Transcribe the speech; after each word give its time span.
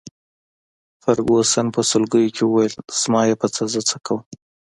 فرګوسن 1.01 1.65
په 1.75 1.81
سلګیو 1.89 2.33
کي 2.35 2.43
وویل: 2.45 2.73
زما 3.01 3.21
يې 3.29 3.35
په 3.41 3.47
څه، 3.55 3.63
زه 3.73 3.79
څه 3.89 3.97
کوم. 4.05 4.21